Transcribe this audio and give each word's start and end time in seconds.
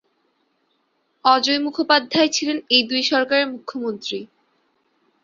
অজয় 1.25 1.59
মুখোপাধ্যায় 1.59 2.29
ছিলেন 2.29 2.57
এই 2.69 2.83
দুই 2.89 3.01
সরকারের 3.11 3.47
মুখ্যমন্ত্রী। 3.47 4.19